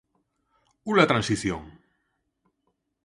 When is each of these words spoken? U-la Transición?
U-la 0.93 1.05
Transición? 1.11 1.63